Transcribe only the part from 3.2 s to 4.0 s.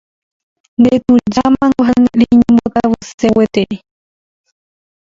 gueteri